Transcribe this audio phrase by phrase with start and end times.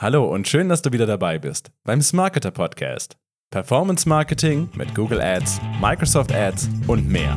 [0.00, 3.16] Hallo und schön, dass du wieder dabei bist beim Smarketer Podcast.
[3.50, 7.36] Performance Marketing mit Google Ads, Microsoft Ads und mehr.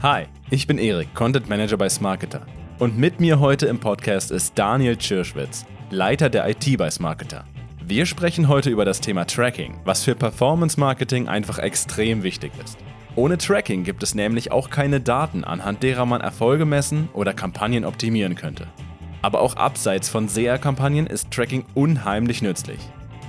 [0.00, 2.46] Hi, ich bin Erik, Content Manager bei Smarketer.
[2.78, 7.44] Und mit mir heute im Podcast ist Daniel Tschirschwitz, Leiter der IT bei Smarketer.
[7.84, 12.78] Wir sprechen heute über das Thema Tracking, was für Performance Marketing einfach extrem wichtig ist.
[13.16, 17.84] Ohne Tracking gibt es nämlich auch keine Daten, anhand derer man Erfolge messen oder Kampagnen
[17.84, 18.68] optimieren könnte.
[19.22, 22.80] Aber auch abseits von SEA-Kampagnen ist Tracking unheimlich nützlich.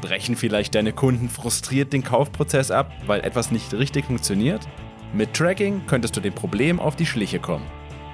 [0.01, 4.67] Brechen vielleicht deine Kunden frustriert den Kaufprozess ab, weil etwas nicht richtig funktioniert?
[5.13, 7.65] Mit Tracking könntest du dem Problem auf die Schliche kommen.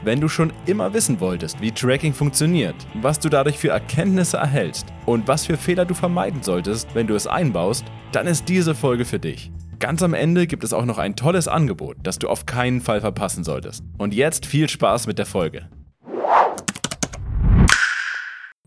[0.03, 4.87] Wenn du schon immer wissen wolltest, wie Tracking funktioniert, was du dadurch für Erkenntnisse erhältst
[5.05, 9.05] und was für Fehler du vermeiden solltest, wenn du es einbaust, dann ist diese Folge
[9.05, 9.51] für dich.
[9.79, 13.01] Ganz am Ende gibt es auch noch ein tolles Angebot, das du auf keinen Fall
[13.01, 13.83] verpassen solltest.
[13.97, 15.67] Und jetzt viel Spaß mit der Folge.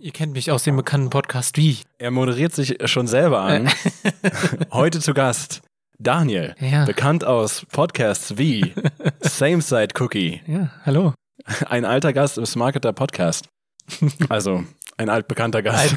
[0.03, 1.77] Ihr kennt mich aus dem bekannten Podcast wie?
[1.99, 3.69] Er moderiert sich schon selber an.
[4.73, 5.61] Heute zu Gast
[5.99, 6.87] Daniel, ja.
[6.87, 8.73] bekannt aus Podcasts wie
[9.21, 10.41] Same Side Cookie.
[10.47, 11.13] Ja, hallo.
[11.69, 13.51] Ein alter Gast im Smarketer Podcast.
[14.31, 14.65] Also
[14.97, 15.97] ein altbekannter Gast.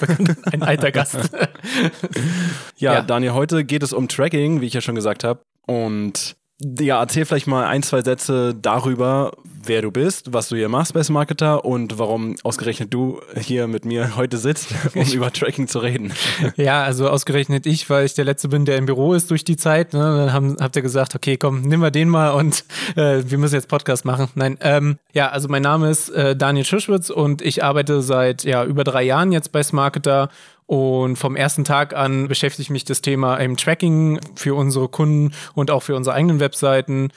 [0.52, 1.30] ein alter Gast.
[2.75, 5.39] ja, ja, Daniel, heute geht es um Tracking, wie ich ja schon gesagt habe.
[5.66, 6.36] Und
[6.80, 9.31] ja, erzähl vielleicht mal ein, zwei Sätze darüber,
[9.66, 13.86] wer du bist, was du hier machst bei Marketer und warum ausgerechnet du hier mit
[13.86, 16.14] mir heute sitzt, um über Tracking zu reden.
[16.55, 19.58] Ja, also ausgerechnet ich, weil ich der Letzte bin, der im Büro ist durch die
[19.58, 19.94] Zeit.
[19.94, 20.00] Ne?
[20.00, 22.64] Dann haben, habt ihr gesagt, okay, komm, nimm mal den mal und
[22.95, 24.27] äh, wir müssen jetzt Podcast machen.
[24.36, 28.64] Nein, ähm, ja, also mein Name ist äh, Daniel Schischwitz und ich arbeite seit ja,
[28.66, 30.30] über drei Jahren jetzt bei Marketer
[30.73, 35.69] und vom ersten Tag an beschäftigt mich das Thema im Tracking für unsere Kunden und
[35.69, 37.11] auch für unsere eigenen Webseiten.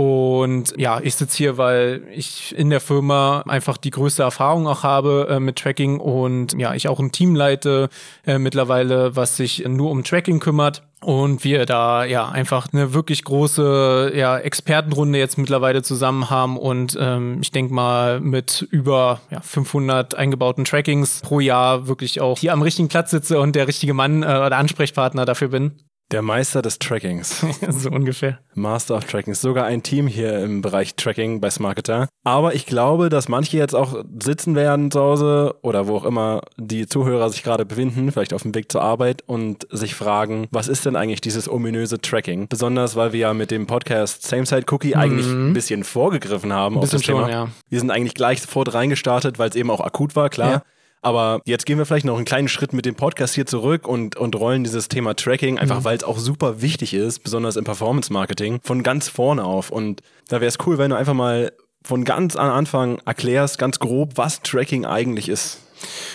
[0.00, 4.82] Und ja, ich sitze hier, weil ich in der Firma einfach die größte Erfahrung auch
[4.82, 7.90] habe äh, mit Tracking und ja, ich auch ein Team leite
[8.26, 10.84] äh, mittlerweile, was sich nur um Tracking kümmert.
[11.02, 16.96] Und wir da ja einfach eine wirklich große ja, Expertenrunde jetzt mittlerweile zusammen haben und
[16.98, 22.54] ähm, ich denke mal mit über ja, 500 eingebauten Trackings pro Jahr wirklich auch hier
[22.54, 25.72] am richtigen Platz sitze und der richtige Mann äh, oder Ansprechpartner dafür bin.
[26.10, 27.46] Der Meister des Trackings.
[27.68, 28.40] so ungefähr.
[28.54, 29.40] Master of Trackings.
[29.40, 32.08] Sogar ein Team hier im Bereich Tracking bei Smarketer.
[32.24, 36.40] Aber ich glaube, dass manche jetzt auch sitzen werden zu Hause oder wo auch immer
[36.56, 40.66] die Zuhörer sich gerade befinden, vielleicht auf dem Weg zur Arbeit und sich fragen, was
[40.66, 42.48] ist denn eigentlich dieses ominöse Tracking?
[42.48, 45.00] Besonders, weil wir ja mit dem Podcast Same Side Cookie mhm.
[45.00, 47.30] eigentlich ein bisschen vorgegriffen haben ein auf das schon, Thema.
[47.30, 47.48] Ja.
[47.68, 50.50] Wir sind eigentlich gleich sofort reingestartet, weil es eben auch akut war, klar.
[50.50, 50.62] Ja.
[51.02, 54.16] Aber jetzt gehen wir vielleicht noch einen kleinen Schritt mit dem Podcast hier zurück und,
[54.16, 55.84] und rollen dieses Thema Tracking, einfach mhm.
[55.84, 59.70] weil es auch super wichtig ist, besonders im Performance-Marketing, von ganz vorne auf.
[59.70, 61.52] Und da wäre es cool, wenn du einfach mal
[61.82, 65.60] von ganz am Anfang erklärst, ganz grob, was Tracking eigentlich ist.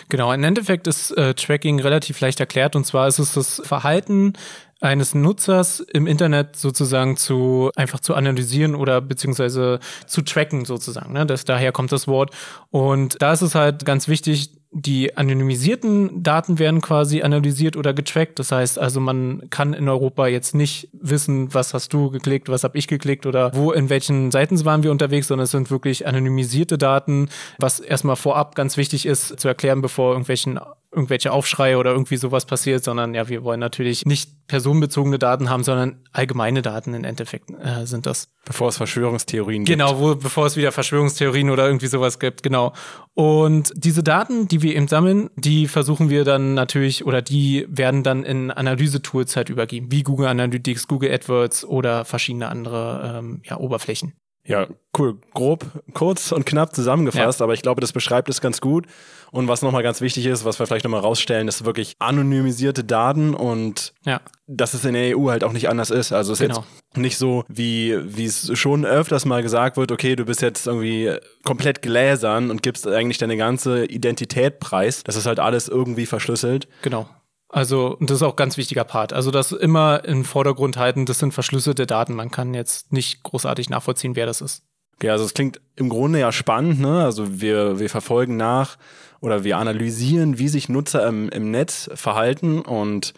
[0.09, 4.33] Genau, im Endeffekt ist äh, Tracking relativ leicht erklärt und zwar ist es das Verhalten
[4.81, 11.13] eines Nutzers im Internet sozusagen zu einfach zu analysieren oder beziehungsweise zu tracken sozusagen.
[11.13, 11.25] Ne?
[11.25, 12.31] Das, daher kommt das Wort.
[12.69, 18.39] Und da ist es halt ganz wichtig, die anonymisierten Daten werden quasi analysiert oder getrackt.
[18.39, 22.65] Das heißt also, man kann in Europa jetzt nicht wissen, was hast du geklickt, was
[22.65, 26.05] habe ich geklickt oder wo in welchen Seiten waren wir unterwegs, sondern es sind wirklich
[26.05, 30.59] anonymisierte Daten, was erstmal vorab ganz wichtig ist zu erklären, bevor irgendwelchen
[30.95, 35.63] irgendwelche Aufschreie oder irgendwie sowas passiert, sondern ja, wir wollen natürlich nicht personenbezogene Daten haben,
[35.63, 38.29] sondern allgemeine Daten im Endeffekt äh, sind das.
[38.45, 39.77] Bevor es Verschwörungstheorien gibt.
[39.77, 42.73] Genau, wo, bevor es wieder Verschwörungstheorien oder irgendwie sowas gibt, genau.
[43.13, 48.03] Und diese Daten, die wir eben sammeln, die versuchen wir dann natürlich oder die werden
[48.03, 53.57] dann in Analyse-Tools halt übergeben, wie Google Analytics, Google AdWords oder verschiedene andere ähm, ja,
[53.57, 54.13] Oberflächen.
[54.47, 54.67] Ja,
[54.97, 55.17] cool.
[55.33, 57.43] Grob, kurz und knapp zusammengefasst, ja.
[57.43, 58.85] aber ich glaube, das beschreibt es ganz gut.
[59.31, 63.33] Und was nochmal ganz wichtig ist, was wir vielleicht nochmal rausstellen, ist wirklich anonymisierte Daten
[63.33, 64.21] und ja.
[64.47, 66.13] dass es in der EU halt auch nicht anders ist.
[66.13, 66.59] Also es ist genau.
[66.59, 70.67] jetzt nicht so, wie, wie es schon öfters mal gesagt wird, okay, du bist jetzt
[70.67, 71.11] irgendwie
[71.43, 75.03] komplett gläsern und gibst eigentlich deine ganze Identität preis.
[75.03, 76.67] Das ist halt alles irgendwie verschlüsselt.
[76.83, 77.09] Genau.
[77.49, 79.13] Also, und das ist auch ein ganz wichtiger Part.
[79.13, 82.13] Also, das immer im Vordergrund halten, das sind verschlüsselte Daten.
[82.13, 84.63] Man kann jetzt nicht großartig nachvollziehen, wer das ist.
[84.95, 87.03] Okay, also es klingt im Grunde ja spannend, ne?
[87.03, 88.77] Also wir, wir verfolgen nach
[89.19, 93.13] oder wir analysieren, wie sich Nutzer im, im Netz verhalten und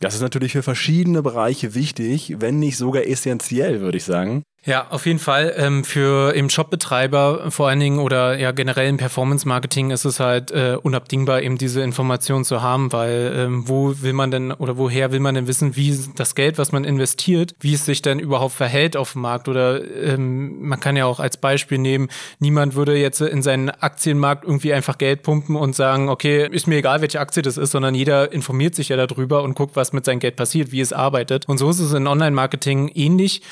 [0.00, 4.42] das ist natürlich für verschiedene Bereiche wichtig, wenn nicht sogar essentiell, würde ich sagen.
[4.66, 5.54] Ja, auf jeden Fall.
[5.56, 10.50] Ähm, für im Shopbetreiber vor allen Dingen oder ja generell im Performance-Marketing ist es halt
[10.50, 15.12] äh, unabdingbar, eben diese Information zu haben, weil ähm, wo will man denn oder woher
[15.12, 18.54] will man denn wissen, wie das Geld, was man investiert, wie es sich denn überhaupt
[18.54, 19.48] verhält auf dem Markt?
[19.48, 22.08] Oder ähm, man kann ja auch als Beispiel nehmen,
[22.40, 26.78] niemand würde jetzt in seinen Aktienmarkt irgendwie einfach Geld pumpen und sagen, okay, ist mir
[26.78, 30.04] egal, welche Aktie das ist, sondern jeder informiert sich ja darüber und guckt, was mit
[30.04, 31.48] seinem Geld passiert, wie es arbeitet.
[31.48, 33.42] Und so ist es in Online-Marketing ähnlich.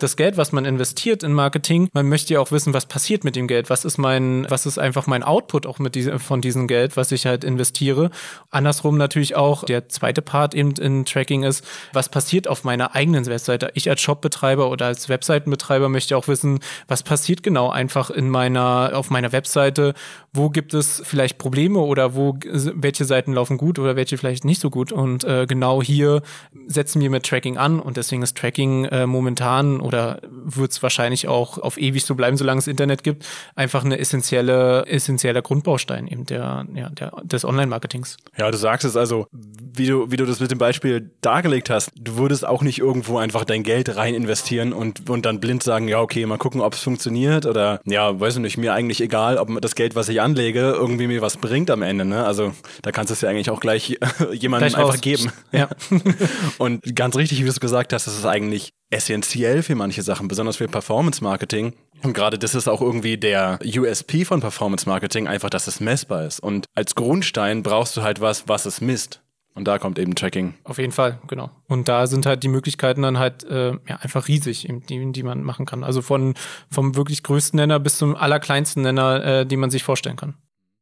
[0.00, 3.22] Das Geld, was man man investiert in Marketing, man möchte ja auch wissen, was passiert
[3.22, 6.40] mit dem Geld, was ist mein, was ist einfach mein Output auch mit diesem, von
[6.40, 8.10] diesem Geld, was ich halt investiere.
[8.50, 13.26] Andersrum natürlich auch der zweite Part eben in Tracking ist, was passiert auf meiner eigenen
[13.26, 13.70] Webseite.
[13.74, 18.92] Ich als Shopbetreiber oder als Webseitenbetreiber möchte auch wissen, was passiert genau einfach in meiner,
[18.94, 19.94] auf meiner Webseite,
[20.32, 24.60] wo gibt es vielleicht Probleme oder wo, welche Seiten laufen gut oder welche vielleicht nicht
[24.60, 24.92] so gut.
[24.92, 26.22] Und äh, genau hier
[26.66, 30.20] setzen wir mit Tracking an und deswegen ist Tracking äh, momentan oder
[30.56, 33.24] wird es wahrscheinlich auch auf ewig so bleiben, solange es Internet gibt.
[33.54, 38.16] Einfach eine essentielle, essentieller Grundbaustein eben der, ja, der, des Online-Marketings.
[38.36, 41.90] Ja, du sagst es also, wie du, wie du das mit dem Beispiel dargelegt hast,
[41.96, 45.88] du würdest auch nicht irgendwo einfach dein Geld rein investieren und, und dann blind sagen,
[45.88, 49.38] ja, okay, mal gucken, ob es funktioniert oder ja, weiß ich nicht, mir eigentlich egal,
[49.38, 52.04] ob das Geld, was ich anlege, irgendwie mir was bringt am Ende.
[52.04, 52.24] Ne?
[52.24, 52.52] Also
[52.82, 53.98] da kannst du es ja eigentlich auch gleich
[54.32, 55.32] jemandem gleich einfach geben.
[55.52, 55.68] Ja.
[56.58, 60.28] und ganz richtig, wie du es gesagt hast, das ist eigentlich essentiell für manche Sachen,
[60.28, 61.74] besonders für Performance Marketing.
[62.02, 66.24] Und gerade das ist auch irgendwie der USP von Performance Marketing, einfach, dass es messbar
[66.24, 66.40] ist.
[66.40, 69.20] Und als Grundstein brauchst du halt was, was es misst.
[69.54, 70.54] Und da kommt eben Tracking.
[70.64, 71.50] Auf jeden Fall, genau.
[71.68, 75.42] Und da sind halt die Möglichkeiten dann halt äh, ja, einfach riesig, die, die man
[75.42, 75.84] machen kann.
[75.84, 76.34] Also von
[76.70, 80.34] vom wirklich größten Nenner bis zum allerkleinsten Nenner, äh, die man sich vorstellen kann.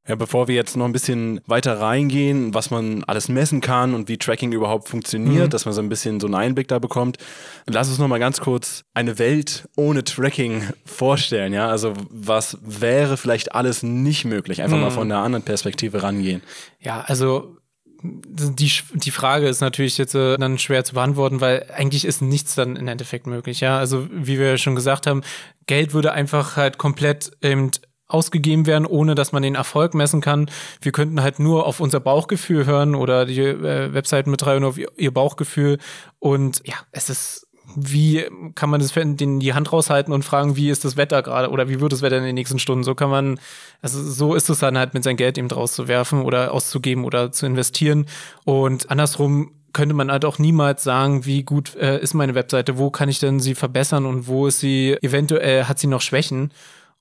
[0.08, 4.08] Ja, bevor wir jetzt noch ein bisschen weiter reingehen, was man alles messen kann und
[4.08, 5.50] wie Tracking überhaupt funktioniert, mhm.
[5.50, 7.19] dass man so ein bisschen so einen Einblick da bekommt,
[7.66, 11.52] lass uns noch mal ganz kurz eine Welt ohne Tracking vorstellen.
[11.52, 14.60] Ja, also was wäre vielleicht alles nicht möglich?
[14.60, 14.82] Einfach mhm.
[14.82, 16.43] mal von einer anderen Perspektive rangehen.
[16.81, 17.56] Ja, also
[18.02, 22.56] die, die Frage ist natürlich jetzt äh, dann schwer zu beantworten, weil eigentlich ist nichts
[22.56, 23.60] dann im Endeffekt möglich.
[23.60, 25.22] Ja, also wie wir schon gesagt haben,
[25.66, 27.70] Geld würde einfach halt komplett eben
[28.12, 30.50] ausgegeben werden, ohne dass man den Erfolg messen kann.
[30.80, 35.14] Wir könnten halt nur auf unser Bauchgefühl hören oder die äh, Webseitenbetreiber nur auf ihr
[35.14, 35.78] Bauchgefühl.
[36.18, 40.70] Und ja, es ist wie kann man das in die Hand raushalten und fragen, wie
[40.70, 42.84] ist das Wetter gerade oder wie wird das Wetter in den nächsten Stunden?
[42.84, 43.40] So kann man,
[43.80, 47.04] also so ist es dann halt mit sein Geld eben draus zu werfen oder auszugeben
[47.04, 48.06] oder zu investieren.
[48.44, 52.90] Und andersrum könnte man halt auch niemals sagen, wie gut äh, ist meine Webseite, wo
[52.90, 56.52] kann ich denn sie verbessern und wo ist sie eventuell, hat sie noch Schwächen.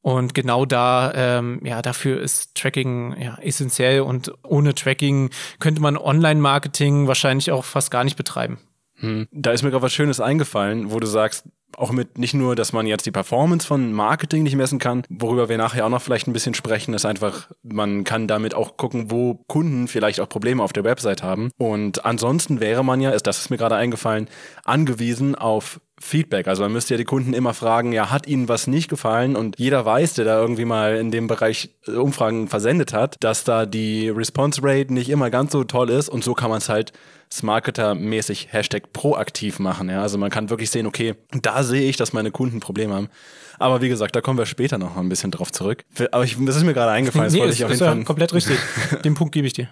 [0.02, 5.96] Und genau da, ähm, ja, dafür ist Tracking ja essentiell und ohne Tracking könnte man
[5.96, 8.58] Online-Marketing wahrscheinlich auch fast gar nicht betreiben.
[9.02, 9.28] Hm.
[9.32, 11.46] Da ist mir gerade was Schönes eingefallen, wo du sagst,
[11.78, 15.50] auch mit nicht nur, dass man jetzt die Performance von Marketing nicht messen kann, worüber
[15.50, 19.10] wir nachher auch noch vielleicht ein bisschen sprechen, ist einfach, man kann damit auch gucken,
[19.10, 21.50] wo Kunden vielleicht auch Probleme auf der Website haben.
[21.58, 24.28] Und ansonsten wäre man ja, das ist mir gerade eingefallen,
[24.66, 26.48] angewiesen auf Feedback.
[26.48, 29.36] Also man müsste ja die Kunden immer fragen, ja, hat ihnen was nicht gefallen?
[29.36, 33.44] Und jeder weiß, der da irgendwie mal in dem Bereich äh, Umfragen versendet hat, dass
[33.44, 36.10] da die Response Rate nicht immer ganz so toll ist.
[36.10, 36.92] Und so kann man es halt
[37.32, 39.90] Smarketer-mäßig Hashtag proaktiv machen.
[39.90, 40.02] Ja?
[40.02, 43.10] Also man kann wirklich sehen, okay, da sehe ich, dass meine Kunden Probleme haben.
[43.58, 45.86] Aber wie gesagt, da kommen wir später noch mal ein bisschen drauf zurück.
[46.12, 47.26] Aber ich, das ist mir gerade eingefallen.
[47.26, 47.98] Das nee, wollte ist, ich auf jeden Fall.
[48.00, 48.58] Ja komplett richtig.
[49.06, 49.70] Den Punkt gebe ich dir.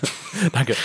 [0.52, 0.76] danke.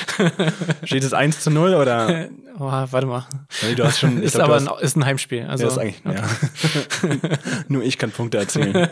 [0.83, 2.29] Steht es 1 zu 0 oder?
[2.59, 3.27] oh, warte mal.
[3.61, 5.45] Nee, du hast schon, ist glaub, aber ein, ist ein Heimspiel.
[5.45, 7.19] Also, ja, ist eigentlich, okay.
[7.21, 7.37] ja.
[7.67, 8.87] Nur ich kann Punkte erzielen.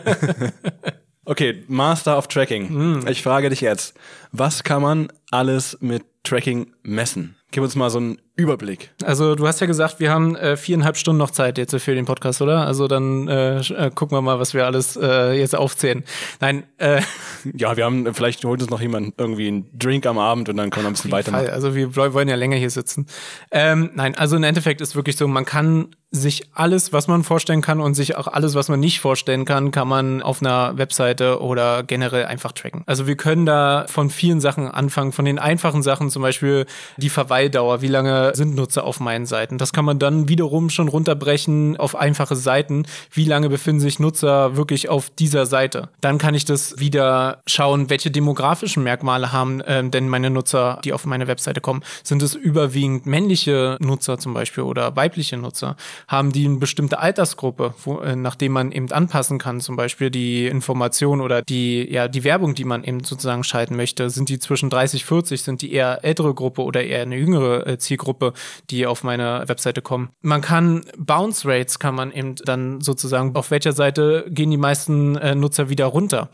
[1.24, 3.00] Okay, Master of Tracking.
[3.00, 3.08] Mm.
[3.08, 3.94] Ich frage dich jetzt,
[4.30, 7.36] was kann man alles mit Tracking messen?
[7.52, 8.90] Gib uns mal so einen Überblick.
[9.04, 12.04] Also du hast ja gesagt, wir haben äh, viereinhalb Stunden noch Zeit jetzt für den
[12.04, 12.66] Podcast, oder?
[12.66, 16.02] Also dann äh, äh, gucken wir mal, was wir alles äh, jetzt aufzählen.
[16.40, 16.64] Nein.
[16.78, 17.00] Äh,
[17.56, 20.70] ja, wir haben vielleicht holt uns noch jemand irgendwie einen Drink am Abend und dann
[20.70, 21.50] können wir ein bisschen weitermachen.
[21.50, 23.06] Also wir wollen ja länger hier sitzen.
[23.52, 27.60] Ähm, nein, also im Endeffekt ist wirklich so, man kann sich alles, was man vorstellen
[27.60, 31.40] kann und sich auch alles, was man nicht vorstellen kann, kann man auf einer Webseite
[31.40, 32.84] oder generell einfach tracken.
[32.86, 36.66] Also wir können da von vielen Sachen anfangen, von den einfachen Sachen, zum Beispiel
[36.98, 39.58] die Verweildauer, wie lange sind Nutzer auf meinen Seiten.
[39.58, 44.56] Das kann man dann wiederum schon runterbrechen auf einfache Seiten, wie lange befinden sich Nutzer
[44.56, 45.88] wirklich auf dieser Seite.
[46.00, 50.92] Dann kann ich das wieder schauen, welche demografischen Merkmale haben äh, denn meine Nutzer, die
[50.92, 51.82] auf meine Webseite kommen.
[52.02, 55.76] Sind es überwiegend männliche Nutzer zum Beispiel oder weibliche Nutzer?
[56.08, 60.46] haben die eine bestimmte Altersgruppe, wo, äh, nachdem man eben anpassen kann, zum Beispiel die
[60.46, 64.10] Information oder die, ja, die Werbung, die man eben sozusagen schalten möchte.
[64.10, 67.78] Sind die zwischen 30, 40, sind die eher ältere Gruppe oder eher eine jüngere äh,
[67.78, 68.13] Zielgruppe?
[68.14, 68.32] Zielgruppe,
[68.70, 70.10] die auf meine Webseite kommen.
[70.22, 75.16] Man kann Bounce Rates kann man eben dann sozusagen, auf welcher Seite gehen die meisten
[75.16, 76.30] äh, Nutzer wieder runter.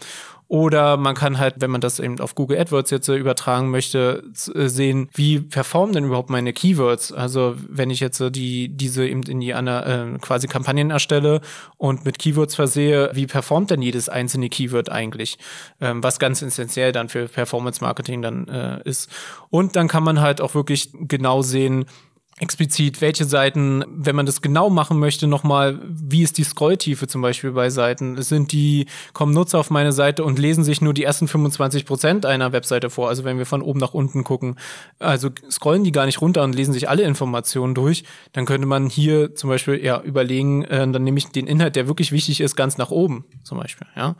[0.50, 4.24] Oder man kann halt, wenn man das eben auf Google AdWords jetzt äh, übertragen möchte,
[4.52, 7.12] äh, sehen, wie performen denn überhaupt meine Keywords?
[7.12, 11.40] Also wenn ich jetzt äh, die, diese eben in die äh, quasi Kampagnen erstelle
[11.76, 15.38] und mit Keywords versehe, wie performt denn jedes einzelne Keyword eigentlich?
[15.80, 19.08] Ähm, was ganz essentiell dann für Performance Marketing dann äh, ist.
[19.50, 21.84] Und dann kann man halt auch wirklich genau sehen,
[22.38, 27.20] explizit, welche Seiten, wenn man das genau machen möchte, nochmal, wie ist die Scrolltiefe zum
[27.20, 28.20] Beispiel bei Seiten?
[28.22, 32.24] Sind die, kommen Nutzer auf meine Seite und lesen sich nur die ersten 25 Prozent
[32.24, 33.08] einer Webseite vor?
[33.08, 34.56] Also wenn wir von oben nach unten gucken,
[34.98, 38.88] also scrollen die gar nicht runter und lesen sich alle Informationen durch, dann könnte man
[38.88, 42.56] hier zum Beispiel ja überlegen, äh, dann nehme ich den Inhalt, der wirklich wichtig ist,
[42.56, 44.16] ganz nach oben zum Beispiel, ja.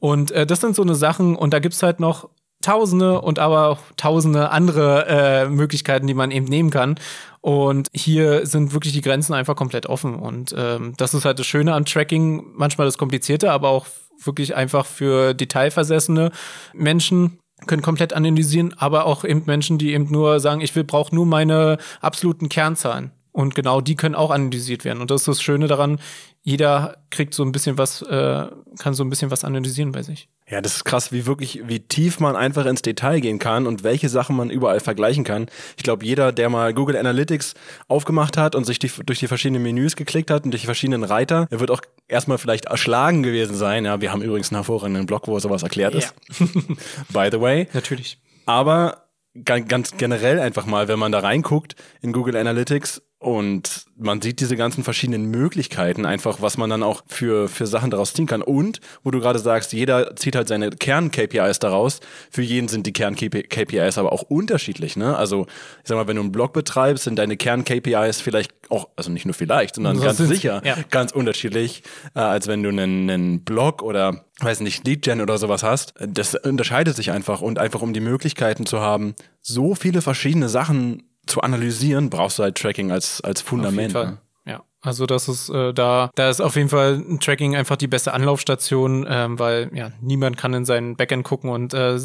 [0.00, 2.28] Und äh, das sind so eine Sachen und da gibt's halt noch
[2.62, 6.96] Tausende und aber auch tausende andere äh, Möglichkeiten, die man eben nehmen kann.
[7.40, 10.14] Und hier sind wirklich die Grenzen einfach komplett offen.
[10.14, 13.86] Und ähm, das ist halt das Schöne am Tracking, manchmal das Komplizierte, aber auch
[14.22, 16.32] wirklich einfach für detailversessene
[16.74, 21.14] Menschen können komplett analysieren, aber auch eben Menschen, die eben nur sagen, ich will brauche
[21.14, 23.12] nur meine absoluten Kernzahlen.
[23.32, 25.00] Und genau die können auch analysiert werden.
[25.00, 26.00] Und das ist das Schöne daran,
[26.42, 28.46] jeder kriegt so ein bisschen was, äh,
[28.78, 30.28] kann so ein bisschen was analysieren bei sich.
[30.48, 33.84] Ja, das ist krass, wie wirklich, wie tief man einfach ins Detail gehen kann und
[33.84, 35.46] welche Sachen man überall vergleichen kann.
[35.76, 37.54] Ich glaube, jeder, der mal Google Analytics
[37.86, 41.04] aufgemacht hat und sich die, durch die verschiedenen Menüs geklickt hat und durch die verschiedenen
[41.04, 43.84] Reiter, der wird auch erstmal vielleicht erschlagen gewesen sein.
[43.84, 46.02] Ja, wir haben übrigens einen hervorragenden Blog, wo sowas erklärt yeah.
[46.02, 46.14] ist.
[47.12, 47.68] By the way.
[47.72, 48.18] Natürlich.
[48.46, 49.04] Aber
[49.44, 54.56] ganz generell einfach mal, wenn man da reinguckt in Google Analytics, und man sieht diese
[54.56, 58.40] ganzen verschiedenen Möglichkeiten, einfach was man dann auch für, für Sachen daraus ziehen kann.
[58.40, 62.00] Und, wo du gerade sagst, jeder zieht halt seine Kern-KPIs daraus.
[62.30, 64.96] Für jeden sind die Kern-KPIs aber auch unterschiedlich.
[64.96, 65.14] Ne?
[65.14, 65.42] Also,
[65.82, 69.26] ich sag mal, wenn du einen Blog betreibst, sind deine Kern-KPIs vielleicht auch, also nicht
[69.26, 70.76] nur vielleicht, sondern das ganz sicher ja.
[70.90, 71.82] ganz unterschiedlich,
[72.14, 75.92] äh, als wenn du einen, einen Blog oder weiß nicht, Lead-Gen oder sowas hast.
[75.98, 81.02] Das unterscheidet sich einfach und einfach um die Möglichkeiten zu haben, so viele verschiedene Sachen
[81.30, 83.94] zu analysieren, brauchst du halt Tracking als, als Fundament.
[83.94, 84.18] Ne?
[84.46, 88.12] Ja, also das ist äh, da, da ist auf jeden Fall Tracking einfach die beste
[88.12, 91.98] Anlaufstation, ähm, weil ja niemand kann in sein Backend gucken und äh,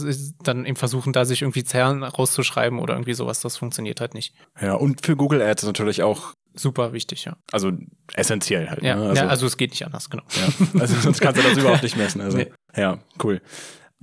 [0.44, 3.40] dann eben versuchen, da sich irgendwie Zahlen rauszuschreiben oder irgendwie sowas.
[3.40, 4.34] Das funktioniert halt nicht.
[4.62, 7.36] Ja, und für Google Ads natürlich auch super wichtig, ja.
[7.52, 7.72] Also
[8.14, 8.84] essentiell halt.
[8.84, 9.10] Ja, ne?
[9.10, 10.24] also, ja, also es geht nicht anders, genau.
[10.36, 12.22] Ja, also sonst kannst du das überhaupt nicht messen.
[12.22, 12.52] Also nee.
[12.76, 13.42] ja, cool.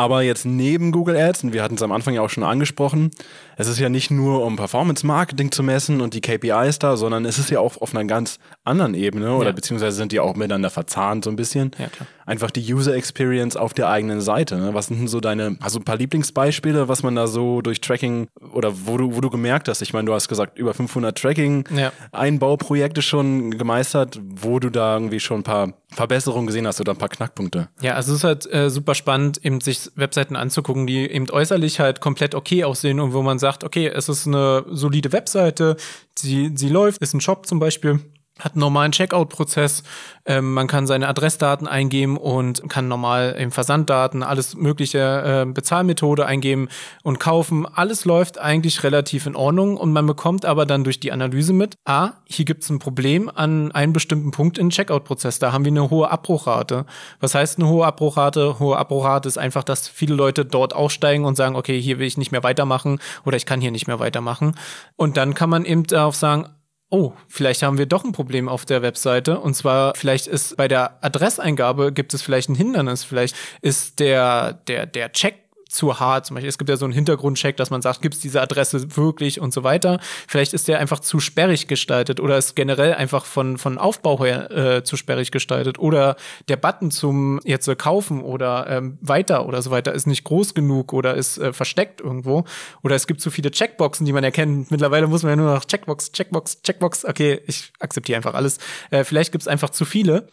[0.02, 3.12] Aber jetzt neben Google Ads, und wir hatten es am Anfang ja auch schon angesprochen,
[3.56, 7.38] es ist ja nicht nur um Performance-Marketing zu messen und die KPIs da, sondern es
[7.38, 9.52] ist ja auch auf einer ganz anderen Ebene oder ja.
[9.52, 11.71] beziehungsweise sind die auch miteinander verzahnt so ein bisschen.
[11.78, 12.09] Ja, klar.
[12.26, 14.57] Einfach die User Experience auf der eigenen Seite.
[14.57, 14.75] Ne?
[14.75, 18.29] Was sind denn so deine, also ein paar Lieblingsbeispiele, was man da so durch Tracking
[18.52, 19.83] oder wo du, wo du gemerkt hast?
[19.83, 23.02] Ich meine, du hast gesagt, über 500 Tracking-Einbauprojekte ja.
[23.02, 27.09] schon gemeistert, wo du da irgendwie schon ein paar Verbesserungen gesehen hast oder ein paar
[27.09, 27.69] Knackpunkte.
[27.81, 31.81] Ja, also es ist halt äh, super spannend, eben sich Webseiten anzugucken, die eben äußerlich
[31.81, 35.76] halt komplett okay aussehen und wo man sagt, okay, es ist eine solide Webseite,
[36.19, 38.00] sie, sie läuft, ist ein Shop zum Beispiel
[38.42, 39.82] hat einen normalen Checkout-Prozess.
[40.25, 46.26] Ähm, man kann seine Adressdaten eingeben und kann normal im Versanddaten alles mögliche äh, Bezahlmethode
[46.26, 46.68] eingeben
[47.02, 47.66] und kaufen.
[47.66, 51.76] Alles läuft eigentlich relativ in Ordnung und man bekommt aber dann durch die Analyse mit,
[51.84, 55.38] ah, hier gibt es ein Problem an einem bestimmten Punkt im Checkout-Prozess.
[55.38, 56.87] Da haben wir eine hohe Abbruchrate.
[57.20, 58.58] Was heißt eine hohe Abbruchrate?
[58.58, 62.18] Hohe Abbruchrate ist einfach, dass viele Leute dort aussteigen und sagen, okay, hier will ich
[62.18, 64.56] nicht mehr weitermachen oder ich kann hier nicht mehr weitermachen.
[64.96, 66.46] Und dann kann man eben darauf sagen,
[66.92, 69.40] oh, vielleicht haben wir doch ein Problem auf der Webseite.
[69.40, 73.02] Und zwar, vielleicht ist bei der Adresseingabe gibt es vielleicht ein Hindernis.
[73.02, 75.41] Vielleicht ist der, der, der Check
[75.73, 76.26] zu hart.
[76.26, 78.97] Zum Beispiel, es gibt ja so einen Hintergrundcheck, dass man sagt, gibt es diese Adresse
[78.97, 79.99] wirklich und so weiter.
[80.29, 84.50] Vielleicht ist der einfach zu sperrig gestaltet oder ist generell einfach von, von Aufbau her
[84.50, 85.79] äh, zu sperrig gestaltet.
[85.79, 86.17] Oder
[86.49, 90.55] der Button zum jetzt äh, kaufen oder ähm, weiter oder so weiter ist nicht groß
[90.55, 92.45] genug oder ist äh, versteckt irgendwo.
[92.83, 94.71] Oder es gibt zu viele Checkboxen, die man erkennt.
[94.71, 97.05] Mittlerweile muss man ja nur noch Checkbox, Checkbox, Checkbox.
[97.05, 98.59] Okay, ich akzeptiere einfach alles.
[98.91, 100.29] Äh, vielleicht gibt es einfach zu viele.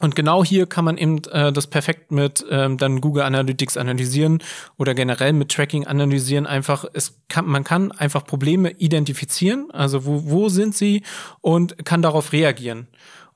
[0.00, 4.42] Und genau hier kann man eben äh, das perfekt mit ähm, dann Google Analytics analysieren
[4.78, 6.46] oder generell mit Tracking analysieren.
[6.46, 11.02] Einfach, es kann, man kann einfach Probleme identifizieren, also wo, wo sind sie
[11.42, 12.88] und kann darauf reagieren.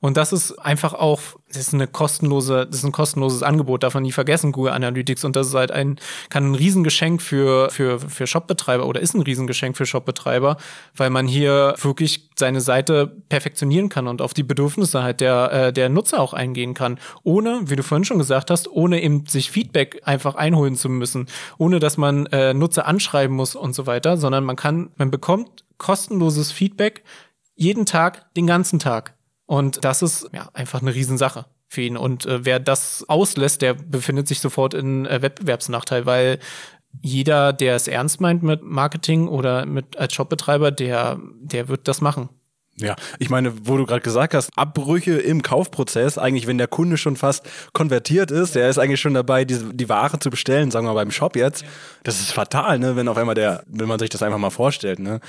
[0.05, 3.95] Und das ist einfach auch, das ist eine kostenlose, das ist ein kostenloses Angebot, darf
[3.95, 5.25] man nie vergessen, Google Analytics.
[5.25, 5.97] Und das ist halt ein,
[6.29, 10.57] kann ein Riesengeschenk für, für, für Shopbetreiber oder ist ein Riesengeschenk für Shopbetreiber,
[10.95, 15.73] weil man hier wirklich seine Seite perfektionieren kann und auf die Bedürfnisse halt der, äh,
[15.73, 16.99] der Nutzer auch eingehen kann.
[17.23, 21.25] Ohne, wie du vorhin schon gesagt hast, ohne eben sich Feedback einfach einholen zu müssen,
[21.57, 25.63] ohne dass man äh, Nutzer anschreiben muss und so weiter, sondern man kann, man bekommt
[25.79, 27.03] kostenloses Feedback
[27.55, 29.14] jeden Tag, den ganzen Tag.
[29.45, 31.97] Und das ist ja einfach eine Riesensache für ihn.
[31.97, 36.39] Und äh, wer das auslässt, der befindet sich sofort in äh, Wettbewerbsnachteil, weil
[37.01, 42.01] jeder, der es ernst meint mit Marketing oder mit als Shopbetreiber, der, der wird das
[42.01, 42.29] machen.
[42.77, 46.97] Ja, ich meine, wo du gerade gesagt hast, Abbrüche im Kaufprozess, eigentlich wenn der Kunde
[46.97, 50.85] schon fast konvertiert ist, der ist eigentlich schon dabei, die, die Ware zu bestellen, sagen
[50.85, 51.63] wir mal beim Shop jetzt.
[52.03, 54.99] Das ist fatal, ne, wenn auf einmal der, wenn man sich das einfach mal vorstellt,
[54.99, 55.21] ne.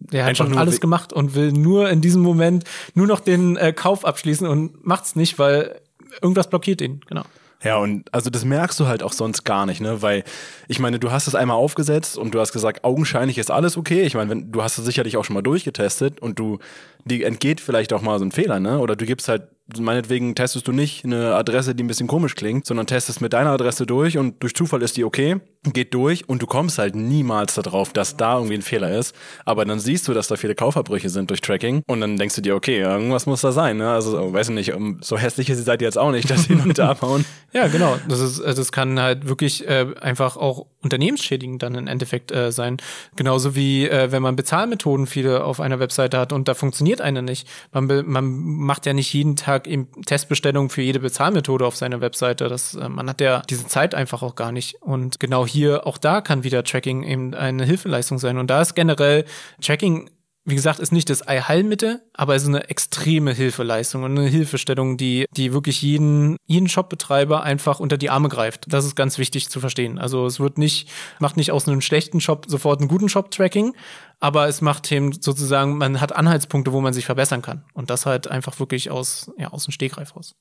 [0.00, 2.64] Der hat schon alles gemacht und will nur in diesem Moment
[2.94, 5.80] nur noch den äh, Kauf abschließen und macht's nicht, weil
[6.22, 7.24] irgendwas blockiert ihn, genau.
[7.64, 10.00] Ja, und also das merkst du halt auch sonst gar nicht, ne?
[10.00, 10.22] Weil
[10.68, 14.02] ich meine, du hast es einmal aufgesetzt und du hast gesagt, augenscheinlich ist alles okay.
[14.02, 16.60] Ich meine, wenn, du hast es sicherlich auch schon mal durchgetestet und du,
[17.08, 18.78] die entgeht vielleicht auch mal so ein Fehler, ne?
[18.78, 22.64] Oder du gibst halt meinetwegen testest du nicht eine Adresse, die ein bisschen komisch klingt,
[22.64, 25.40] sondern testest mit deiner Adresse durch und durch Zufall ist die okay,
[25.72, 29.14] geht durch und du kommst halt niemals darauf, dass da irgendwie ein Fehler ist.
[29.44, 32.40] Aber dann siehst du, dass da viele Kaufabbrüche sind durch Tracking und dann denkst du
[32.40, 33.76] dir, okay, irgendwas muss da sein.
[33.76, 33.90] Ne?
[33.90, 34.72] Also, weiß ich nicht,
[35.02, 37.26] so hässlich ist die Seite jetzt auch nicht, dass sie nur da bauen.
[37.52, 37.98] ja, genau.
[38.08, 42.78] Das, ist, das kann halt wirklich äh, einfach auch unternehmensschädigend dann im Endeffekt äh, sein.
[43.16, 47.22] Genauso wie äh, wenn man Bezahlmethoden viele auf einer Webseite hat und da funktioniert eine
[47.22, 47.48] nicht.
[47.72, 52.48] Man, man macht ja nicht jeden Tag eben Testbestellungen für jede Bezahlmethode auf seiner Webseite.
[52.48, 54.82] Das, äh, man hat ja diese Zeit einfach auch gar nicht.
[54.82, 58.38] Und genau hier, auch da kann wieder Tracking eben eine Hilfeleistung sein.
[58.38, 59.24] Und da ist generell
[59.60, 60.10] Tracking
[60.48, 64.96] wie gesagt, ist nicht das Allheilmittel, aber es ist eine extreme Hilfeleistung und eine Hilfestellung,
[64.96, 68.64] die, die wirklich jeden, jeden Shopbetreiber einfach unter die Arme greift.
[68.66, 69.98] Das ist ganz wichtig zu verstehen.
[69.98, 70.88] Also es wird nicht,
[71.18, 73.74] macht nicht aus einem schlechten Shop sofort einen guten Shop-Tracking,
[74.20, 77.64] aber es macht eben sozusagen, man hat Anhaltspunkte, wo man sich verbessern kann.
[77.74, 80.34] Und das halt einfach wirklich aus, ja, aus dem Stegreif raus.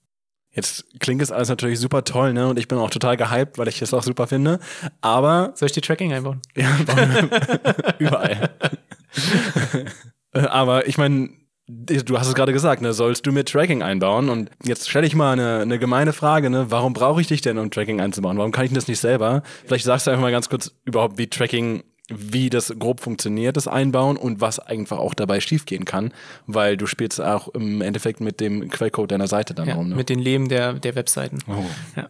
[0.51, 2.47] Jetzt klingt es alles natürlich super toll, ne?
[2.47, 4.59] Und ich bin auch total gehypt, weil ich es auch super finde.
[5.01, 5.51] Aber.
[5.55, 6.41] Soll ich die Tracking einbauen?
[6.55, 6.69] Ja,
[7.99, 8.49] überall.
[10.33, 11.29] Äh, aber ich meine,
[11.67, 14.27] du hast es gerade gesagt, ne, sollst du mit Tracking einbauen?
[14.27, 16.65] Und jetzt stelle ich mal eine, eine gemeine Frage, ne?
[16.69, 18.37] Warum brauche ich dich denn, um Tracking einzubauen?
[18.37, 19.41] Warum kann ich das nicht selber?
[19.65, 23.67] Vielleicht sagst du einfach mal ganz kurz überhaupt, wie Tracking wie das grob funktioniert, das
[23.67, 26.13] Einbauen und was einfach auch dabei schiefgehen kann,
[26.45, 29.89] weil du spielst auch im Endeffekt mit dem Quellcode deiner Seite dann ja, rum.
[29.89, 29.95] Ne?
[29.95, 31.39] Mit den Leben der, der Webseiten.
[31.47, 31.65] Oh.
[31.97, 32.07] Ja.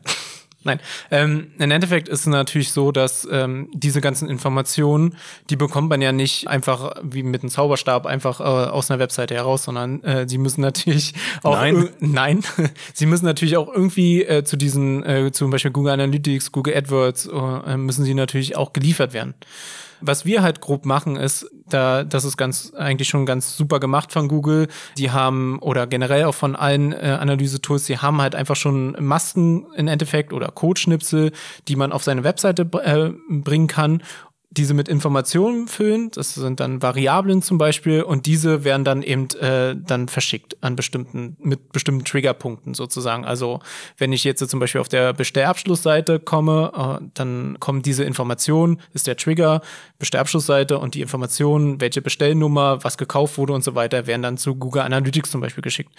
[0.67, 0.81] Nein.
[1.11, 5.15] Ähm, Im Endeffekt ist es natürlich so, dass ähm, diese ganzen Informationen,
[5.49, 9.33] die bekommt man ja nicht einfach wie mit einem Zauberstab einfach äh, aus einer Webseite
[9.33, 12.43] heraus, sondern äh, sie müssen natürlich auch nein, nein,
[12.93, 17.27] sie müssen natürlich auch irgendwie äh, zu diesen, äh, zum Beispiel Google Analytics, Google AdWords,
[17.27, 19.35] äh, müssen sie natürlich auch geliefert werden.
[20.01, 24.11] Was wir halt grob machen, ist, da, das ist ganz, eigentlich schon ganz super gemacht
[24.11, 24.67] von Google.
[24.97, 29.65] Die haben, oder generell auch von allen äh, Analyse-Tools, die haben halt einfach schon Masken
[29.75, 31.31] im Endeffekt oder Codeschnipsel,
[31.67, 34.01] die man auf seine Webseite äh, bringen kann
[34.57, 36.11] diese mit Informationen füllen.
[36.11, 40.75] Das sind dann Variablen zum Beispiel und diese werden dann eben äh, dann verschickt an
[40.75, 43.25] bestimmten, mit bestimmten Triggerpunkten sozusagen.
[43.25, 43.59] Also
[43.97, 49.07] wenn ich jetzt zum Beispiel auf der Bestellabschlussseite komme, äh, dann kommen diese Informationen, ist
[49.07, 49.61] der Trigger,
[49.99, 54.55] Bestellabschlussseite und die Informationen, welche Bestellnummer, was gekauft wurde und so weiter, werden dann zu
[54.55, 55.91] Google Analytics zum Beispiel geschickt.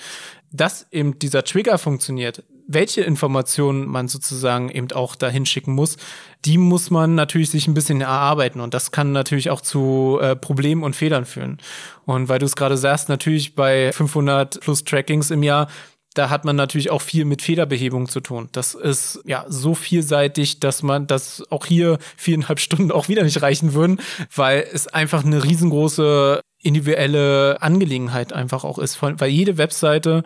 [0.51, 5.97] Dass eben dieser Trigger funktioniert, welche Informationen man sozusagen eben auch dahin schicken muss,
[6.45, 10.37] die muss man natürlich sich ein bisschen erarbeiten und das kann natürlich auch zu äh,
[10.37, 11.59] Problemen und Fehlern führen.
[12.05, 15.69] Und weil du es gerade sagst, natürlich bei 500 plus Trackings im Jahr
[16.15, 18.49] da hat man natürlich auch viel mit Fehlerbehebung zu tun.
[18.51, 23.41] Das ist ja so vielseitig, dass man das auch hier viereinhalb Stunden auch wieder nicht
[23.41, 24.01] reichen würden,
[24.35, 30.25] weil es einfach eine riesengroße individuelle Angelegenheit einfach auch ist, weil jede Webseite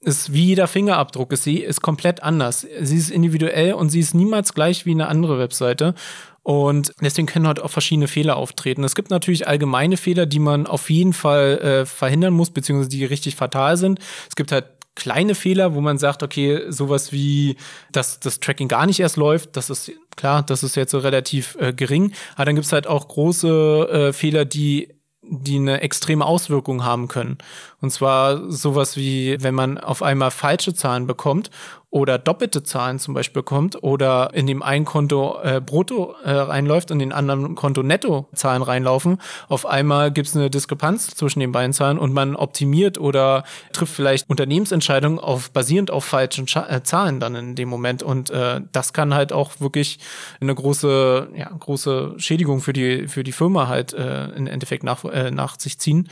[0.00, 1.44] ist wie jeder Fingerabdruck ist.
[1.44, 2.66] Sie ist komplett anders.
[2.80, 5.94] Sie ist individuell und sie ist niemals gleich wie eine andere Webseite.
[6.42, 8.84] Und deswegen können halt auch verschiedene Fehler auftreten.
[8.84, 13.04] Es gibt natürlich allgemeine Fehler, die man auf jeden Fall äh, verhindern muss, beziehungsweise die
[13.04, 13.98] richtig fatal sind.
[14.28, 17.56] Es gibt halt kleine Fehler, wo man sagt, okay, sowas wie,
[17.92, 21.56] dass das Tracking gar nicht erst läuft, das ist klar, das ist jetzt so relativ
[21.60, 22.12] äh, gering.
[22.34, 24.88] Aber dann gibt es halt auch große äh, Fehler, die
[25.30, 27.38] die eine extreme Auswirkung haben können.
[27.80, 31.50] Und zwar sowas wie, wenn man auf einmal falsche Zahlen bekommt
[31.90, 36.90] oder doppelte Zahlen zum Beispiel bekommt oder in dem einen Konto äh, brutto äh, reinläuft
[36.90, 39.18] und in den anderen Konto netto Zahlen reinlaufen.
[39.48, 43.94] Auf einmal gibt es eine Diskrepanz zwischen den beiden Zahlen und man optimiert oder trifft
[43.94, 48.02] vielleicht Unternehmensentscheidungen auf basierend auf falschen Scha äh, Zahlen dann in dem Moment.
[48.02, 49.98] Und äh, das kann halt auch wirklich
[50.40, 55.04] eine große, ja, große Schädigung für die, für die Firma halt äh, im Endeffekt nach,
[55.04, 56.08] äh, nach sich ziehen.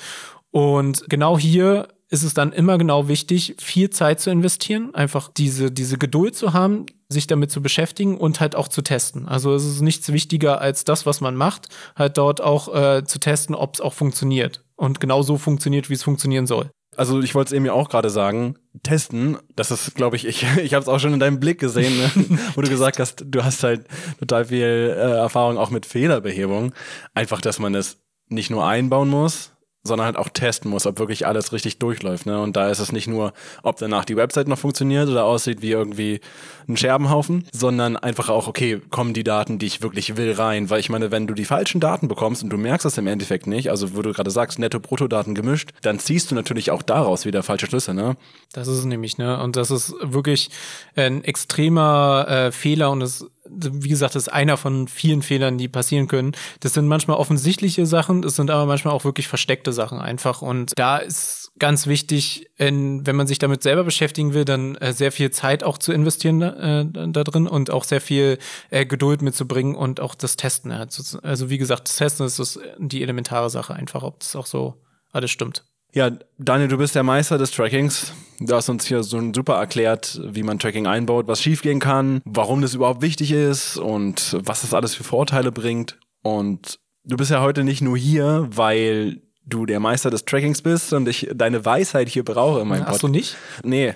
[0.56, 5.70] Und genau hier ist es dann immer genau wichtig, viel Zeit zu investieren, einfach diese,
[5.70, 9.28] diese Geduld zu haben, sich damit zu beschäftigen und halt auch zu testen.
[9.28, 13.18] Also es ist nichts wichtiger als das, was man macht, halt dort auch äh, zu
[13.18, 16.70] testen, ob es auch funktioniert und genau so funktioniert, wie es funktionieren soll.
[16.96, 20.46] Also ich wollte es eben ja auch gerade sagen, testen, das ist, glaube ich, ich,
[20.56, 22.38] ich habe es auch schon in deinem Blick gesehen, ne?
[22.54, 23.86] wo du gesagt hast, du hast halt
[24.20, 26.72] total viel äh, Erfahrung auch mit Fehlerbehebung.
[27.12, 27.98] Einfach, dass man es
[28.30, 29.52] nicht nur einbauen muss,
[29.86, 32.26] sondern halt auch testen muss, ob wirklich alles richtig durchläuft.
[32.26, 32.40] Ne?
[32.40, 35.70] Und da ist es nicht nur, ob danach die Website noch funktioniert oder aussieht wie
[35.70, 36.20] irgendwie
[36.68, 40.68] ein Scherbenhaufen, sondern einfach auch, okay, kommen die Daten, die ich wirklich will, rein.
[40.68, 43.46] Weil ich meine, wenn du die falschen Daten bekommst und du merkst das im Endeffekt
[43.46, 47.42] nicht, also wo du gerade sagst, Netto-Brutto-Daten gemischt, dann ziehst du natürlich auch daraus wieder
[47.42, 47.94] falsche Schlüsse.
[47.94, 48.16] Ne?
[48.52, 49.40] Das ist es nämlich, ne?
[49.40, 50.50] Und das ist wirklich
[50.96, 55.68] ein extremer äh, Fehler und es wie gesagt, das ist einer von vielen Fehlern, die
[55.68, 56.32] passieren können.
[56.60, 60.42] Das sind manchmal offensichtliche Sachen, das sind aber manchmal auch wirklich versteckte Sachen einfach.
[60.42, 65.12] Und da ist ganz wichtig, wenn man sich damit selber beschäftigen will, dann äh, sehr
[65.12, 68.38] viel Zeit auch zu investieren äh, da drin und auch sehr viel
[68.70, 70.72] äh, Geduld mitzubringen und auch das Testen.
[70.72, 74.74] Also wie gesagt, das Testen ist das die elementare Sache einfach, ob das auch so
[75.12, 75.64] alles stimmt.
[75.92, 78.12] Ja, Daniel, du bist der Meister des Trackings.
[78.40, 82.62] Du hast uns hier so super erklärt, wie man Tracking einbaut, was schiefgehen kann, warum
[82.62, 85.98] das überhaupt wichtig ist und was das alles für Vorteile bringt.
[86.22, 90.92] Und du bist ja heute nicht nur hier, weil du der Meister des Trackings bist
[90.92, 92.94] und ich deine Weisheit hier brauche in meinem Podcast.
[92.94, 93.36] Hast du nicht?
[93.62, 93.94] Nee.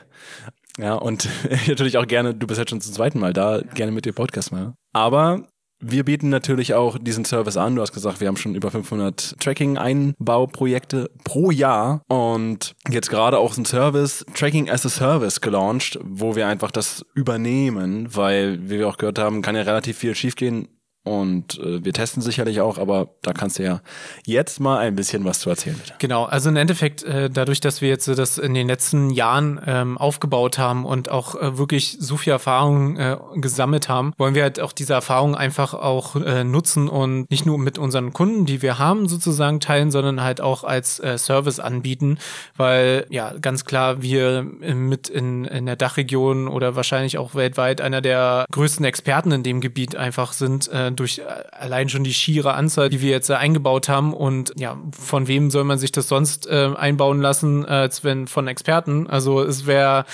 [0.79, 1.29] Ja, und
[1.67, 4.53] natürlich auch gerne, du bist jetzt schon zum zweiten Mal da, gerne mit dir Podcast
[4.53, 4.75] mal.
[4.93, 5.49] Aber
[5.81, 7.75] wir bieten natürlich auch diesen Service an.
[7.75, 13.57] Du hast gesagt, wir haben schon über 500 Tracking-Einbauprojekte pro Jahr und jetzt gerade auch
[13.57, 18.89] ein Service, Tracking as a Service gelauncht, wo wir einfach das übernehmen, weil, wie wir
[18.89, 20.69] auch gehört haben, kann ja relativ viel schiefgehen
[21.03, 23.81] und äh, wir testen sicherlich auch, aber da kannst du ja
[24.27, 25.77] jetzt mal ein bisschen was zu erzählen.
[25.77, 25.95] Bitte.
[25.99, 29.59] Genau, also im Endeffekt, äh, dadurch, dass wir jetzt äh, das in den letzten Jahren
[29.67, 34.43] ähm, aufgebaut haben und auch äh, wirklich so viel Erfahrung äh, gesammelt haben, wollen wir
[34.43, 38.61] halt auch diese Erfahrung einfach auch äh, nutzen und nicht nur mit unseren Kunden, die
[38.61, 42.19] wir haben, sozusagen teilen, sondern halt auch als äh, Service anbieten,
[42.59, 48.03] weil ja, ganz klar, wir mit in, in der Dachregion oder wahrscheinlich auch weltweit einer
[48.03, 51.23] der größten Experten in dem Gebiet einfach sind, äh, durch äh,
[51.53, 54.13] allein schon die schiere Anzahl, die wir jetzt äh, eingebaut haben.
[54.13, 58.49] Und ja, von wem soll man sich das sonst äh, einbauen lassen, als wenn von
[58.49, 59.07] Experten?
[59.07, 60.05] Also es wäre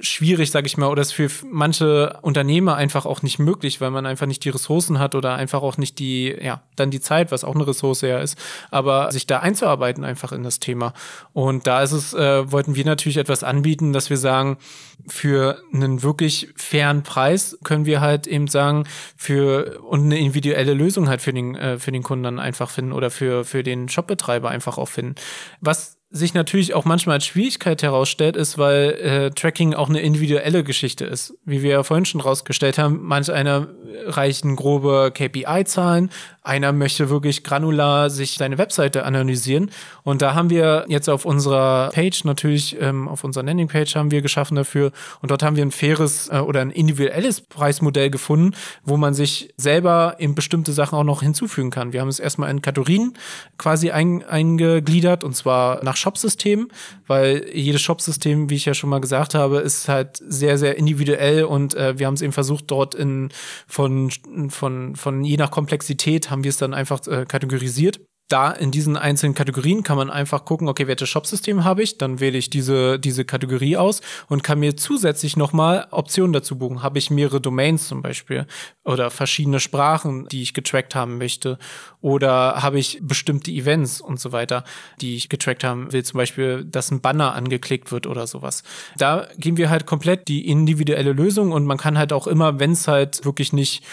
[0.00, 4.06] schwierig, sage ich mal, oder ist für manche Unternehmer einfach auch nicht möglich, weil man
[4.06, 7.44] einfach nicht die Ressourcen hat oder einfach auch nicht die, ja, dann die Zeit, was
[7.44, 8.38] auch eine Ressource ja ist,
[8.70, 10.92] aber sich da einzuarbeiten einfach in das Thema.
[11.32, 14.58] Und da ist es, äh, wollten wir natürlich etwas anbieten, dass wir sagen,
[15.06, 18.84] für einen wirklich fairen Preis können wir halt eben sagen,
[19.16, 22.92] für und eine individuelle Lösung halt für den, äh, für den Kunden dann einfach finden
[22.92, 25.14] oder für, für den Shopbetreiber einfach auch finden.
[25.60, 30.62] Was sich natürlich auch manchmal als Schwierigkeit herausstellt, ist, weil äh, Tracking auch eine individuelle
[30.62, 31.34] Geschichte ist.
[31.44, 33.66] Wie wir ja vorhin schon rausgestellt haben, manch einer
[34.06, 36.10] reichen grobe KPI-Zahlen,
[36.44, 39.70] einer möchte wirklich granular sich seine Webseite analysieren.
[40.02, 44.20] Und da haben wir jetzt auf unserer Page natürlich, ähm, auf unserer Landingpage haben wir
[44.20, 44.92] geschaffen dafür.
[45.22, 48.54] Und dort haben wir ein faires äh, oder ein individuelles Preismodell gefunden,
[48.84, 51.94] wo man sich selber in bestimmte Sachen auch noch hinzufügen kann.
[51.94, 53.14] Wir haben es erstmal in Kategorien
[53.56, 56.68] quasi ein, eingegliedert und zwar nach Shopsystem,
[57.06, 61.44] weil jedes Shopsystem, wie ich ja schon mal gesagt habe, ist halt sehr, sehr individuell
[61.44, 63.30] und äh, wir haben es eben versucht, dort in
[63.66, 64.10] von,
[64.50, 68.96] von, von je nach Komplexität haben wir es dann einfach äh, kategorisiert da in diesen
[68.96, 72.98] einzelnen Kategorien kann man einfach gucken, okay, welches Shopsystem habe ich, dann wähle ich diese,
[72.98, 76.82] diese Kategorie aus und kann mir zusätzlich nochmal Optionen dazu buchen.
[76.82, 78.46] Habe ich mehrere Domains zum Beispiel
[78.82, 81.58] oder verschiedene Sprachen, die ich getrackt haben möchte
[82.00, 84.64] oder habe ich bestimmte Events und so weiter,
[85.02, 88.62] die ich getrackt haben will, zum Beispiel, dass ein Banner angeklickt wird oder sowas.
[88.96, 92.72] Da geben wir halt komplett die individuelle Lösung und man kann halt auch immer, wenn
[92.72, 93.84] es halt wirklich nicht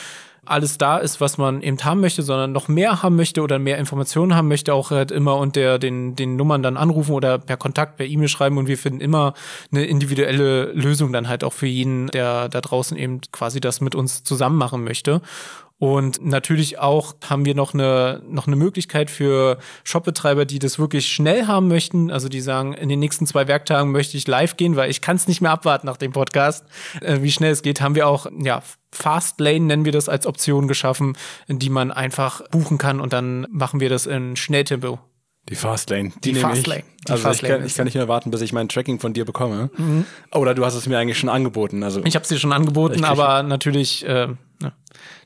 [0.45, 3.77] alles da ist, was man eben haben möchte, sondern noch mehr haben möchte oder mehr
[3.77, 7.97] Informationen haben möchte, auch halt immer unter den, den Nummern dann anrufen oder per Kontakt,
[7.97, 9.33] per E-Mail schreiben und wir finden immer
[9.71, 13.93] eine individuelle Lösung dann halt auch für jeden, der da draußen eben quasi das mit
[13.93, 15.21] uns zusammen machen möchte.
[15.81, 21.07] Und natürlich auch haben wir noch eine, noch eine Möglichkeit für Shopbetreiber, die das wirklich
[21.07, 22.11] schnell haben möchten.
[22.11, 25.15] Also die sagen, in den nächsten zwei Werktagen möchte ich live gehen, weil ich kann
[25.15, 26.65] es nicht mehr abwarten nach dem Podcast,
[27.01, 30.67] äh, wie schnell es geht, haben wir auch, ja, Fastlane nennen wir das als Option
[30.67, 31.17] geschaffen,
[31.47, 34.99] die man einfach buchen kann und dann machen wir das in Schnelltempo.
[35.49, 36.11] Die Fastlane.
[36.23, 36.83] Die, die Fastlane.
[37.07, 39.13] Die also Fastlane ich, kann, ich kann nicht mehr warten, bis ich mein Tracking von
[39.13, 39.71] dir bekomme.
[39.75, 40.05] Mhm.
[40.31, 41.81] Oder du hast es mir eigentlich schon angeboten.
[41.81, 44.27] Also ich habe es dir schon angeboten, aber natürlich äh,
[44.61, 44.73] ne,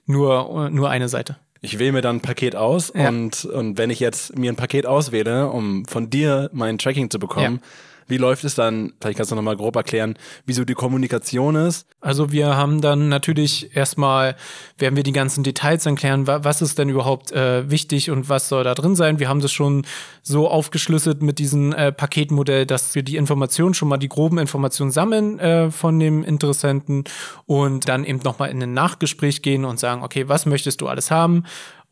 [0.06, 1.38] nur, nur eine Seite.
[1.62, 3.10] Ich wähle mir dann ein Paket aus ja.
[3.10, 7.20] und, und wenn ich jetzt mir ein Paket auswähle, um von dir mein Tracking zu
[7.20, 7.70] bekommen, ja
[8.08, 8.94] wie läuft es dann?
[9.02, 10.16] Vielleicht kannst du nochmal grob erklären,
[10.46, 11.88] wieso die Kommunikation ist.
[12.02, 14.36] Also wir haben dann natürlich erstmal,
[14.78, 18.64] werden wir die ganzen Details erklären, was ist denn überhaupt äh, wichtig und was soll
[18.64, 19.20] da drin sein.
[19.20, 19.86] Wir haben das schon
[20.22, 24.92] so aufgeschlüsselt mit diesem äh, Paketmodell, dass wir die Informationen schon mal, die groben Informationen
[24.92, 27.06] sammeln äh, von dem Interessenten
[27.46, 31.10] und dann eben nochmal in ein Nachgespräch gehen und sagen, okay, was möchtest du alles
[31.10, 31.44] haben?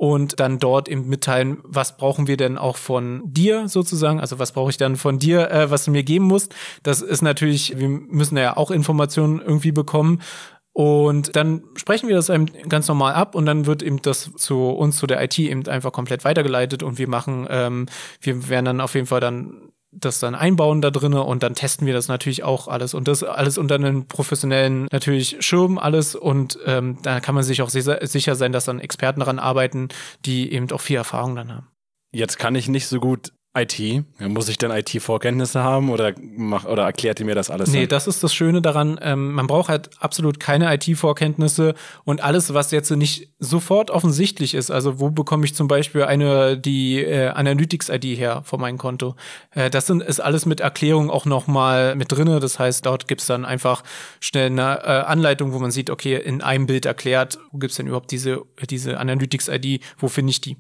[0.04, 4.52] Und dann dort eben mitteilen, was brauchen wir denn auch von dir sozusagen, also was
[4.52, 6.54] brauche ich dann von dir, äh, was du mir geben musst.
[6.84, 10.22] Das ist natürlich, wir müssen ja auch Informationen irgendwie bekommen.
[10.74, 12.30] Und dann sprechen wir das
[12.68, 15.94] ganz normal ab und dann wird eben das zu uns, zu der IT eben einfach
[15.94, 17.86] komplett weitergeleitet und wir machen, ähm,
[18.20, 21.88] wir werden dann auf jeden Fall dann das dann einbauen da drinne und dann testen
[21.88, 26.58] wir das natürlich auch alles und das alles unter einem professionellen natürlich Schirm alles und
[26.66, 29.90] ähm, da kann man sich auch sicher sein, dass dann Experten daran arbeiten,
[30.26, 31.68] die eben auch viel Erfahrung dann haben.
[32.12, 34.04] Jetzt kann ich nicht so gut IT?
[34.20, 37.70] Muss ich denn IT-Vorkenntnisse haben oder, mach, oder erklärt ihr mir das alles?
[37.70, 37.90] Nee, dann?
[37.90, 39.00] das ist das Schöne daran.
[39.02, 44.72] Ähm, man braucht halt absolut keine IT-Vorkenntnisse und alles, was jetzt nicht sofort offensichtlich ist.
[44.72, 49.16] Also, wo bekomme ich zum Beispiel eine, die äh, Analytics-ID her von meinem Konto?
[49.52, 52.40] Äh, das sind, ist alles mit Erklärung auch nochmal mit drinne.
[52.40, 53.84] Das heißt, dort gibt's dann einfach
[54.20, 57.86] schnell eine äh, Anleitung, wo man sieht, okay, in einem Bild erklärt, wo gibt's denn
[57.86, 59.84] überhaupt diese, diese Analytics-ID?
[60.00, 60.58] Wo finde ich die?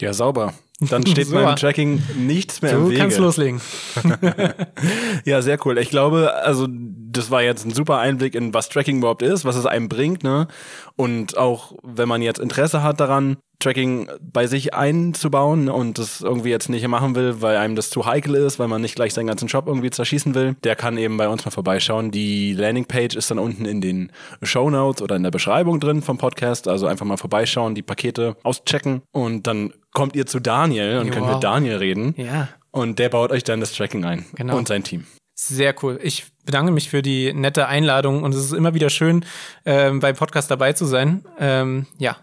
[0.00, 0.54] Ja, sauber.
[0.80, 1.34] Dann steht so.
[1.34, 2.94] meinem Tracking nichts mehr du im Wege.
[2.94, 3.60] Du kannst loslegen.
[5.24, 5.78] ja, sehr cool.
[5.78, 9.56] Ich glaube, also das war jetzt ein super Einblick in was Tracking überhaupt ist, was
[9.56, 10.46] es einem bringt, ne?
[10.96, 16.50] Und auch wenn man jetzt Interesse hat daran, Tracking bei sich einzubauen und das irgendwie
[16.50, 19.26] jetzt nicht machen will, weil einem das zu heikel ist, weil man nicht gleich seinen
[19.26, 22.10] ganzen Shop irgendwie zerschießen will, der kann eben bei uns mal vorbeischauen.
[22.10, 26.18] Die Landingpage ist dann unten in den Show Notes oder in der Beschreibung drin vom
[26.18, 26.68] Podcast.
[26.68, 31.14] Also einfach mal vorbeischauen, die Pakete auschecken und dann kommt ihr zu Daniel und wow.
[31.14, 32.14] könnt mit Daniel reden.
[32.16, 32.48] Ja.
[32.70, 34.56] Und der baut euch dann das Tracking ein genau.
[34.56, 35.06] und sein Team.
[35.34, 35.98] Sehr cool.
[36.02, 39.24] Ich bedanke mich für die nette Einladung und es ist immer wieder schön,
[39.64, 41.24] ähm, beim Podcast dabei zu sein.
[41.38, 42.16] Ähm, ja,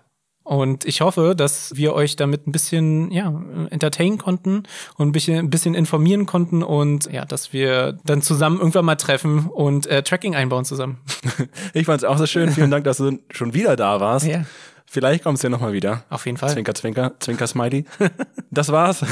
[0.45, 3.33] und ich hoffe, dass wir euch damit ein bisschen, ja,
[3.71, 4.63] entertainen konnten
[4.95, 8.95] und ein bisschen, ein bisschen informieren konnten und ja, dass wir dann zusammen irgendwann mal
[8.95, 10.99] treffen und äh, Tracking einbauen zusammen.
[11.73, 12.51] Ich fand es auch so schön.
[12.51, 14.27] Vielen Dank, dass du schon wieder da warst.
[14.27, 14.45] Ja.
[14.85, 16.03] Vielleicht kommst du ja nochmal wieder.
[16.09, 16.51] Auf jeden Fall.
[16.51, 17.85] Zwinker, zwinker, zwinker, smiley.
[18.51, 19.03] das war's.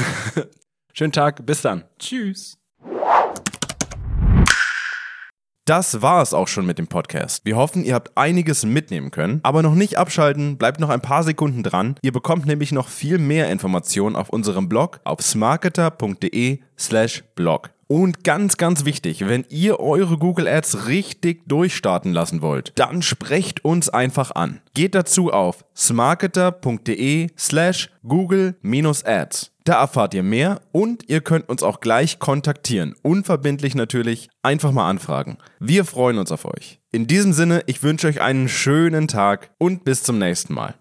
[0.92, 1.44] Schönen Tag.
[1.44, 1.84] Bis dann.
[1.98, 2.58] Tschüss.
[5.66, 7.46] Das war es auch schon mit dem Podcast.
[7.46, 9.40] Wir hoffen, ihr habt einiges mitnehmen können.
[9.44, 11.94] Aber noch nicht abschalten, bleibt noch ein paar Sekunden dran.
[12.02, 17.70] Ihr bekommt nämlich noch viel mehr Informationen auf unserem Blog auf smarketer.de/slash blog.
[17.86, 23.64] Und ganz, ganz wichtig, wenn ihr eure Google Ads richtig durchstarten lassen wollt, dann sprecht
[23.64, 24.60] uns einfach an.
[24.74, 29.53] Geht dazu auf smarketer.de slash google-ads.
[29.66, 32.94] Da erfahrt ihr mehr und ihr könnt uns auch gleich kontaktieren.
[33.00, 35.38] Unverbindlich natürlich, einfach mal anfragen.
[35.58, 36.80] Wir freuen uns auf euch.
[36.92, 40.74] In diesem Sinne, ich wünsche euch einen schönen Tag und bis zum nächsten Mal.